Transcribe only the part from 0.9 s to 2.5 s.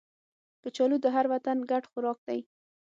د هر وطن ګډ خوراک دی